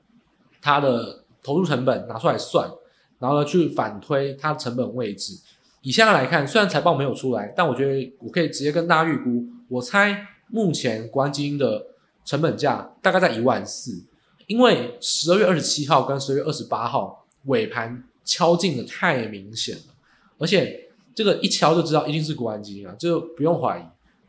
[0.60, 2.70] 它的投入成本拿出来算，
[3.18, 5.40] 然后呢去反推它的成本位置。
[5.82, 11.86] 以现在来看，虽然财报没有出来，但我觉得我可以直接跟大家预估，我猜目前国安基金的
[12.26, 14.04] 成本价大概在一万四。
[14.46, 19.94] 因为十二月二十七号跟十二月二十八号尾盘敲进的太明显了，
[20.38, 23.82] 而且这个一敲就知道一定是国安基金啊，这个不用怀疑。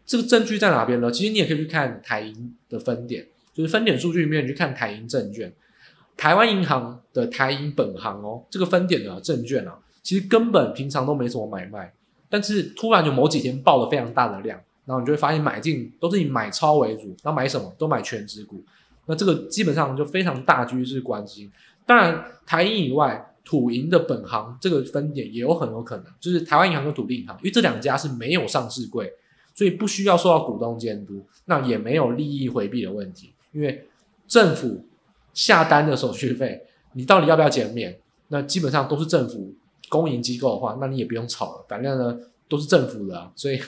[0.06, 1.10] 这个证据在哪边呢？
[1.10, 5.54] 其实你也可以去看台银的分点，就是分点数据里面你去看台银证券，
[6.18, 11.94] 台湾银行的台银本行哦，这个分点的证券啊，其实根本平常都没什么买卖，
[12.30, 18.62] 但是突然就某几天爆了非常大的量，然后你就会发现买进都是以买超为主，然后买什么都买全值股。
[19.06, 21.50] 那这个基本上就非常大趋势关系。
[21.92, 29.12] 当然，台银以外，土银的本行这个分点也有很有可能，就是台湾银行跟土地银行，因为这两家是没有上市柜，
[29.54, 33.34] 所以不需要受到股东监督，那也没有利益回避的问题。
[33.52, 33.90] 因为
[34.26, 34.86] 政府
[35.34, 38.00] 下单的手续费，你到底要不要减免？
[38.30, 39.54] 那基本上都是政府
[39.90, 43.60] 公营机构的话，那你也不用吵了，反正呢都是政府的，所以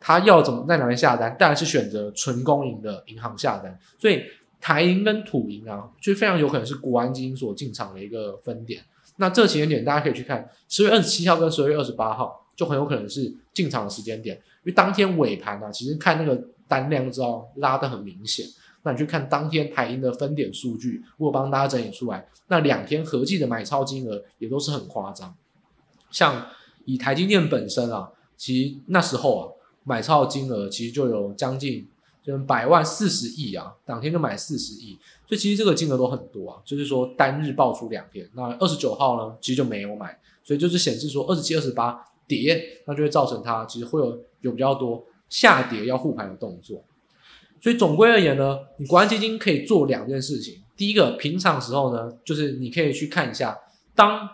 [0.00, 4.24] 他要怎么在哪边下单，当然是选择纯公营的银行下单，所以。
[4.60, 8.82] 台银跟土银啊，就非常有可能是国安基金所进场的一个分点。
[9.16, 14.36] 那这几点点大家可以去看，十月二十七号跟十月二十八号，就很有可能是进场的时间点。
[14.36, 18.46] 因为当天尾盘啊，其实看那个单量就知道拉得很明显。
[18.82, 25.34] 那你去看当天台银的分点数据，我帮大家整理出来，那两天合计的买超金额也都是很夸张。
[26.10, 26.46] 像
[26.86, 29.52] 以台积电本身啊，其实那时候啊
[29.84, 31.86] 买超的金额其实就有将近
[32.22, 36.60] 就百万四十亿啊，当天就买四十亿，所以其实这个金额都很多啊。
[36.64, 46.84] 就是说单日爆出两天，那二十九号呢其实就没有买，所以就是显示说二十七、二十八跌，那就会造成它其实会有有比较多下跌要护盘的动作。
[47.60, 50.62] 所以总归而言呢，你国安基金可以做两件事情。
[50.76, 53.58] 第一个，平常时候呢，就是你可以去看一下，
[53.94, 54.28] 当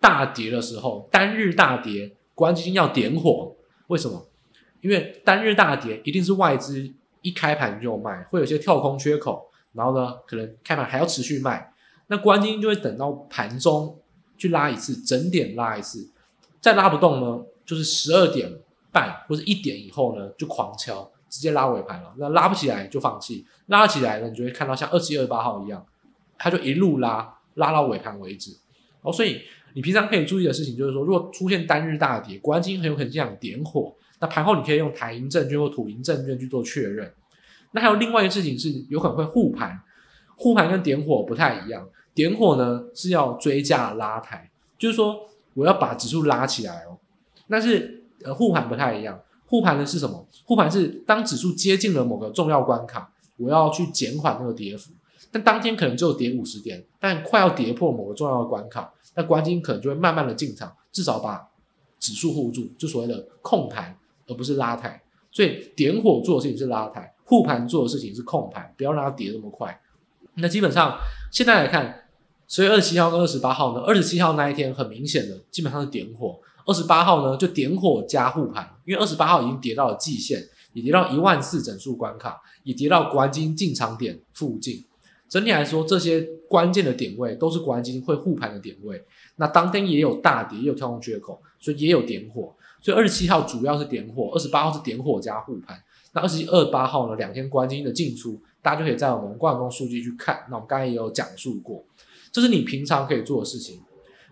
[0.00, 3.54] 大跌的时候，单日大跌，国安基金要点火。
[3.86, 4.26] 为什么？
[4.80, 11.72] 因为单日大跌一定是外资一开盘就卖，会有些跳空缺口，然后呢，可能开盘还要持续卖。
[12.08, 13.98] 那关金就会等到盘中
[14.36, 16.10] 去拉一次，整点拉一次，
[16.60, 18.52] 再拉不动呢，就是十二点
[18.90, 21.10] 半或者一点以后呢，就狂敲。
[21.32, 25.82] 直接拉尾盘了，那拉不起来就放弃，拉起来了，你就会看到像二七二八号一样，
[26.36, 28.54] 它就一路拉，拉到尾盘为止。
[29.00, 29.40] 哦，所以
[29.72, 37.12] 你平常可以注意的事情就是说，如果出现单日大跌，国安基金很有可能这样点火，那盘后你可以用台银证券或土银证券去做确认。
[37.72, 39.80] 那还有另外一个事情是，有可能会护盘，
[40.36, 46.96] 护盘跟点火不太一样，点火呢是要追加拉抬，就是说我要把指数拉起来哦，
[47.48, 49.20] 但是呃护盘不太一样。
[49.46, 50.26] 护盘的是什么？
[50.44, 54.92] 护盘是当指数接近了某个重要关卡，我要去减缓那个跌幅。
[55.30, 61.48] 但当天可能只有跌五十点，但快要跌破某个重要的关卡，那国安基金可能就会慢慢的进场，至少把
[61.98, 63.94] 指数护住，就所谓的控盘，
[64.26, 65.02] 而不是拉抬。
[65.30, 69.80] 所以点火做的事情是拉抬，护盘做的事情是控盘，不要让它跌那么快。
[70.34, 70.98] 那基本上
[71.30, 72.08] 现在来看，
[72.46, 76.38] 所以二十七号跟二十八号呢，二十七号那一天很明显的基本上是点火。
[76.64, 80.40] 二十八号呢，就点火加护盘，因为二十八号已经跌到了季线，
[80.74, 84.84] 也跌到一万四整数关卡，也跌到国安基金进场点附近。
[85.28, 89.02] 整体来说，这些关键的点位都是国安基金会护盘的点位。
[89.36, 92.54] 那当天也有大跌，也有跳空缺口，所以也有点火。
[92.82, 95.82] 所以二十七号主要是点火，二十八号是点火加护盘。
[96.12, 100.44] 那二十七、二十八号呢，两天国安基金的进出，大家就可以在我们观盘数据去看。
[100.50, 101.82] 那我们刚才也有讲述过，
[102.30, 103.80] 这是你平常可以做的事情。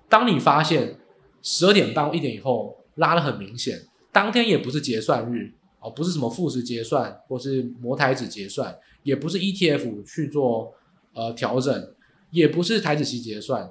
[0.09, 0.99] 当你发现，
[1.41, 3.81] 十二点半一点以后拉得很明显，
[4.13, 10.75] 当天也不是结算日哦，不是什么富时结算或是摩台指结算，也不是 ETF 去做
[11.15, 11.95] 呃调整，
[12.31, 13.71] 也不是台指期结算，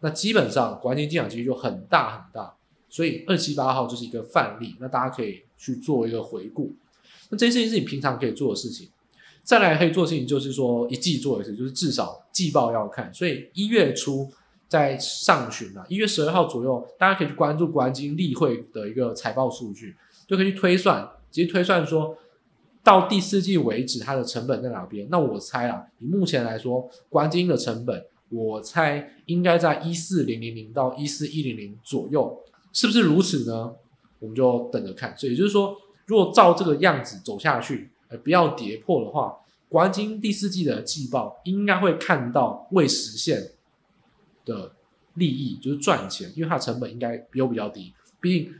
[0.00, 2.54] 那基本上国安基金进场几率就很大很大，
[2.88, 6.72] 所以二七八号就是一个范例，那大家可以去做一个回顾。
[7.30, 8.88] 那这些事情是你平常可以做的事情，
[9.42, 14.30] 再来可以做的事情就是说一季做一次，就是至少季报要看，所以一月初。
[14.68, 19.94] 在上旬啊，一月十二号左右，大家可以去关注国安金例会的一个财报数据，
[20.26, 22.18] 就可以去推算，直接推算说
[22.82, 25.06] 到第四季为止，它的成本在哪边？
[25.08, 32.36] 那我猜啊，以目前来说，国安金的成本，我猜应该在一四零零零到一四一零零左右，
[32.76, 33.74] 是不是如此呢？
[34.18, 35.16] 我们就等着看。
[35.16, 39.34] 所以也就是说，如果照这个样子走下去，呃，不要跌破的话，
[39.70, 43.52] 国安金第四季的季报应该会看到未实现
[44.44, 44.72] 的
[45.14, 47.94] 利益就是赚钱，因为它的成本应该比我比较低。
[48.20, 48.54] 毕竟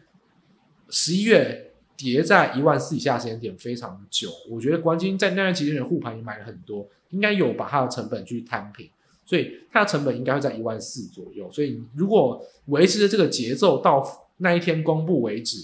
[0.88, 8.88] 十一月跌在一万四以下时间点非常久，我觉得国安金在那段期间的护盘也买了很多，应该有把它的成本去摊平，
[9.26, 11.52] 所以它的成本应该会在一万四左右。
[11.52, 14.02] 所以如果维持着这个节奏到
[14.38, 15.58] 那一天公布为止，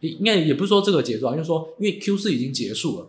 [0.00, 3.08] 应该也不是说这个节奏啊，因为说因为 Q 四已经结束了，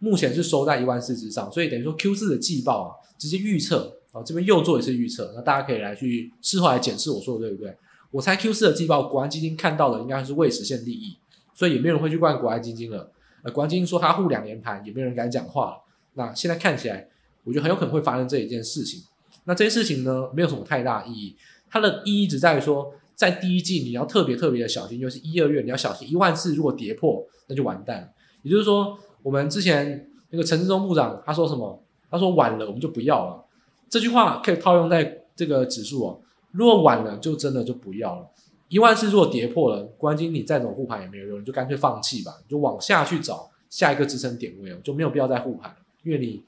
[0.00, 3.94] 目前是收在一万四之上，所以等于说 Q 四的季报啊，直接预测。
[4.10, 7.76] 啊，这边又做一次预测，那大家可以来去事后来检视我说的对不对？
[8.10, 11.14] 我猜 Q 四的季报，国安基金看到的应该是未实现利益，
[11.54, 13.12] 所以也没有人会去怪国安基金了。
[13.42, 15.76] 呃，国安基金说他护两年盘，也没有人敢讲话。
[16.14, 17.06] 那现在看起来，
[17.44, 19.02] 我觉得很有可能会发生这一件事情。
[19.48, 21.34] 那这件事情呢，没有什么太大意义，
[21.70, 28.12] 它的意义只在于说，在第一季你要特别特别的小心，就是一二月你要小心一万四如果跌破，那就完蛋。
[28.42, 31.82] 也就是说，我们之前那个陈志忠部长他说什么？
[32.10, 33.42] 他说晚了我们就不要了。
[33.88, 36.20] 这句话可以套用在这个指数哦，
[36.52, 38.28] 如果晚了就真的就不要了。
[38.68, 46.42] 一万四如果跌破了，关键你再怎么护盘也没有用，你就干脆放弃吧，你就往下去找下一个支撑点位哦，就没有必要再护盘，因为你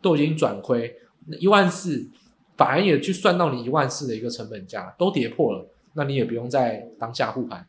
[0.00, 0.96] 都已经转亏，
[1.26, 2.08] 那一万四
[2.58, 7.66] 反而也去算到你一万四的一个成本价都跌破了，那你也不用再当下护盘，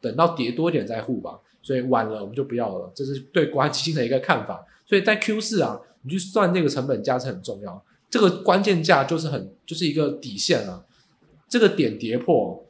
[0.00, 1.40] 等到跌多一点再护吧。
[1.62, 4.66] 所以晚了我们就不要了，这是对国安基金的一个看法。
[4.84, 7.82] 所以在 Q 四啊，你去算这个成本价是很重要。
[8.10, 10.84] 这个关键价就是很就是一个底线了，
[11.48, 12.66] 这个点跌破，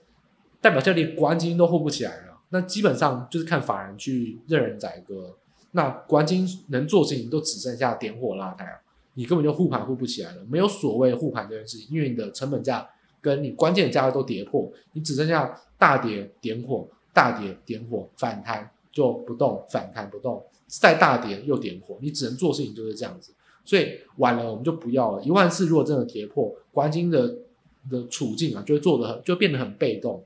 [0.61, 2.39] 代表这里国安基金都护不起来了。
[2.51, 5.35] 那基本上就是看法人去任人宰割。
[5.73, 8.79] 那国安基金能做事情都只剩下点火拉抬啊，
[9.15, 12.89] 你根本就护盘护不起来了，没有所谓护盘这件事情，因为你的成本价
[13.21, 23.33] 跟你关键的价位都跌破，你只剩下大跌点火，大跌点火反弹就不动，反弹不动，再大跌又点火，你只能做事情就是这样子。
[23.65, 25.23] 所以晚了我们就不要了。
[25.23, 27.37] 一万四如果真的跌破，国安基金的
[27.91, 30.25] 的处境啊，就会做得很，就变得很被动。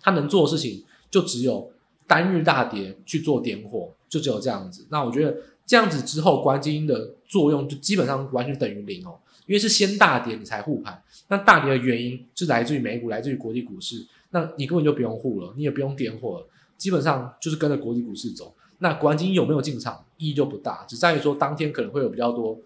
[0.00, 1.70] 他能做的事情就只有
[2.06, 3.92] 单日大跌去做点火。
[4.12, 5.34] 就只有这样子，那我觉得
[5.64, 18.54] 这样子之后，国安基金的作用就基本上完全等于零哦，因为是先大跌你才护盘，那大跌的原因是来自于美股，来自于国际股市，那你根本就不用护了，你也不用点火了，基本上就是跟着国际股市走。
[18.80, 22.58] 那管金有没有进场意义就不大，只在于说当天可能会有比较多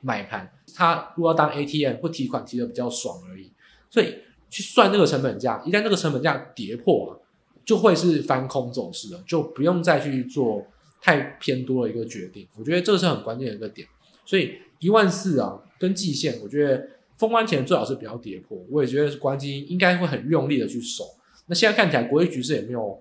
[0.00, 3.50] 买盘，他如果要当 ATM 或提款提的比较爽而已，
[3.90, 4.14] 所以
[4.48, 7.20] 去算这个成本价，一旦这个成本价跌破了，
[7.64, 10.64] 就会是翻空走势了，就不用再去做。
[10.98, 13.86] 太偏多的一个决定，我觉得这是很关键的一个点。
[14.26, 18.58] 所以一万四啊，跟季线，我觉得封关前最好是不要跌破。
[18.70, 21.04] 我也觉得国安基金应该会很用力的去守。
[21.46, 23.00] 那现在看起来国际局势也没有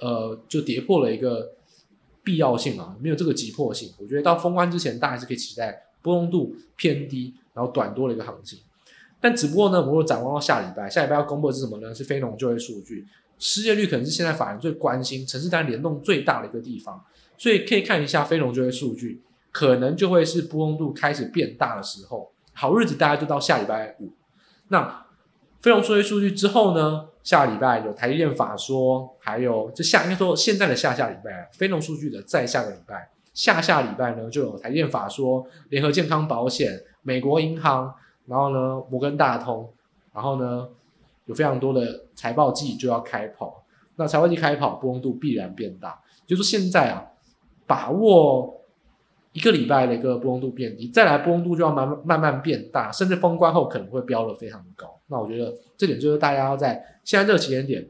[0.00, 1.52] 呃就跌破了一个
[2.22, 3.92] 必要性啊，没有这个急迫性。
[3.98, 8.58] 我觉得到封关之前，大家是可以期待波动度偏低，然后短多的一个行情。
[9.20, 11.94] 但只不过呢，我们展望到下礼拜，下礼拜要公布的是什么呢？
[11.94, 13.06] 是非农就业数据，
[13.38, 17.02] 失业率可能是现在法人最关心、城市单联动最大的一个地方。
[17.38, 19.22] 所以可以看一下非农就业数据，
[19.54, 24.12] 可能就会是波动度开始变大的时候，好日子大概就到下礼拜五。
[24.66, 25.06] 那
[25.60, 27.10] 非农数据数据之后呢？
[27.22, 37.94] 下礼拜有台积电法说，还有就下应该说现在的下下礼拜，非农数据的再下个礼拜，下下礼拜呢就有台积电法说，联合健康保险、美国银行，
[38.26, 39.72] 然后呢摩根大通，
[40.12, 40.68] 然后呢
[41.26, 43.64] 有非常多的财报季就要开跑。
[43.94, 46.02] 那财报季开跑，波动度必然变大。
[46.26, 47.06] 就是现在啊。
[47.66, 48.53] 把握
[49.34, 54.88] 一个礼拜的一个波动度变低，再来波动度就要慢慢慢慢变大，甚至封关后可能会飙得非常高。
[55.08, 57.84] 那我觉得这点就是大家要在现在这个时间点，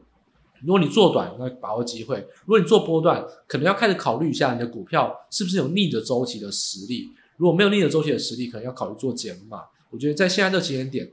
[0.65, 7.11] 如果你做短，那把握机会；如果你做波段，可能要开始考虑一下你的股票是不是有逆着周期的实力。
[7.37, 9.61] 如果没有逆着周期的实力，可能要考虑做减码。
[9.91, 11.07] 我觉得在现在这个时间点，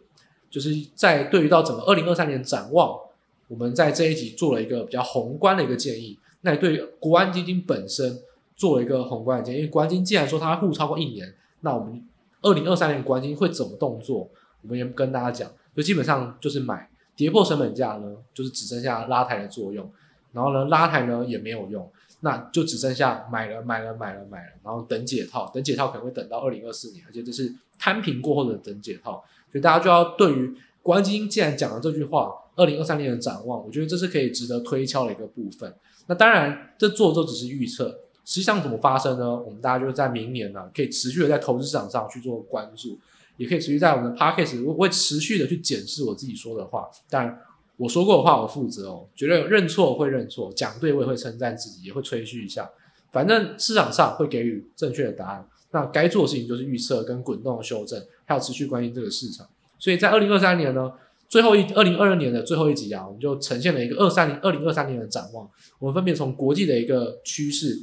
[0.51, 2.99] 就是在对于到整个二零二三年展望，
[3.49, 6.19] 我们在这一集做了一个比较宏观的一个建议。
[6.41, 8.19] 那对于国安基金本身。
[8.63, 12.01] 做了一个宏观的建议，因为国安金既然说它护超过一年，那我们
[12.43, 14.31] 二零二三年国安金会怎么动作？
[14.63, 19.91] 我们也不跟大家讲，就基本上就是买跌破成本价呢，就是只剩下拉抬的作用，
[20.31, 21.91] 然后呢拉抬呢也没有用，
[22.21, 35.75] 那就只剩下买了买了买了买了，然后等解套，等解套可能会等到二零二四年，而且这是摊平过后的等解套，所以大家就要对于国安金既然讲了这句话，二零二三年的展望，我觉得这是可以值得推敲的一个部分。
[36.07, 37.99] 那当然，这做都只是预测。
[38.25, 39.37] 实际上怎么发生呢？
[39.37, 42.99] 我们大家就在明年呢、啊，可以持续的在投资市场上去做关注，
[43.37, 46.89] 也可以持续在我们的 Podcast，我会持续的去检视我自己说的话。
[47.11, 47.39] 当然
[47.77, 49.09] 我说过的话，我负责哦。
[49.17, 52.71] 觉得认错会认错，讲对我也会称赞自己，也会吹嘘一下。
[53.11, 55.47] 反正市场上会给予正确的答案。
[55.73, 59.47] 那该做的事情就是预测跟滚动修正，还有持续关心这个市场。
[59.79, 60.93] 所以在二零二三年呢，
[61.29, 65.51] 最后一二零二二年的最后一集啊，我们就呈现了一个二三零二零二三年的展望。
[65.79, 67.79] 我们分别从国际的一个趋势。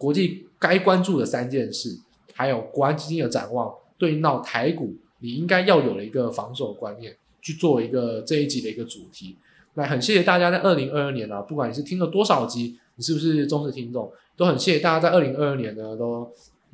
[0.00, 2.00] 国际该关注的三件事，
[2.32, 9.36] 还有国安基金的展望，对应到台股，你应该要有的一个防守观念，去做一个这一集的一个主题。
[9.74, 16.26] 那很谢谢大家在二零二二年啊，不管你是听了多少集，你是不是忠实听众，都很谢谢大家在二零二二年呢，都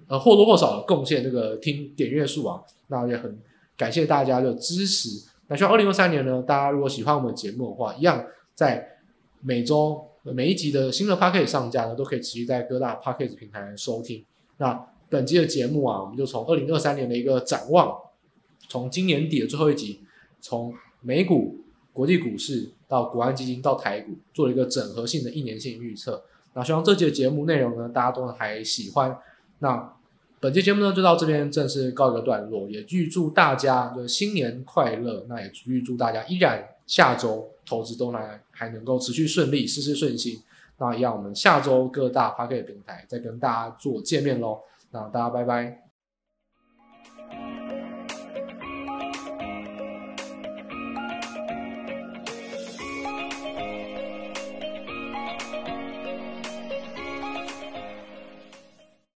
[0.07, 2.63] 呃或多或少的贡献这个听点阅数啊。
[2.87, 3.37] 那也很
[3.77, 5.09] 感谢大家的支持。
[5.49, 8.25] 那希望二零二三年呢，大家如果喜欢我们的节目的话，一样
[8.55, 8.99] 在
[9.41, 10.07] 每周。
[10.33, 14.25] 每一集的新的 Podcast 上架呢，都可以持续在各大 Podcast 平台收听。
[14.59, 17.97] 那本期的节目啊，我们就从二零二三年的一个展望，
[18.69, 20.01] 从今年底的最后一集，
[20.41, 21.61] 从美股、
[21.93, 26.25] 国际股市到国安基金到台股，做了一个整合性的一年性预测。
[26.55, 29.17] 那希望这期的节目内容呢，大家都还喜欢。
[29.61, 29.97] 那
[30.41, 35.25] 本期节目呢，就到这边正式告一个段落，也预祝大家就新年快乐。
[35.29, 37.51] 那也预祝大家依然下周。
[37.69, 40.41] 投资都还还能够持续顺利，事事顺心。
[40.79, 44.61] 那一样，我们下周各大花客平台再跟大家做见面喽。
[44.93, 45.86] 那大家拜拜。